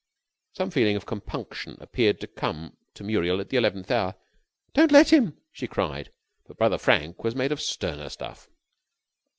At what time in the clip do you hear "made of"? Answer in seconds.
7.35-7.61